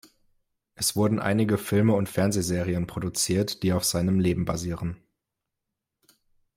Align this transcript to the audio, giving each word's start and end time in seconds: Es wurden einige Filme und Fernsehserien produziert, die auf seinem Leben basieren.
Es 0.73 0.95
wurden 0.95 1.19
einige 1.19 1.59
Filme 1.59 1.93
und 1.93 2.09
Fernsehserien 2.09 2.87
produziert, 2.87 3.61
die 3.61 3.71
auf 3.71 3.83
seinem 3.83 4.19
Leben 4.19 4.45
basieren. 4.45 4.97